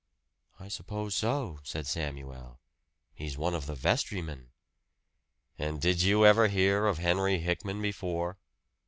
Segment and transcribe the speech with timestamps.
[0.59, 2.59] "I suppose so," said Samuel.
[3.13, 4.47] "He's one of the vestrymen."
[5.59, 8.39] "And did you ever hear of Henry Hickman before?"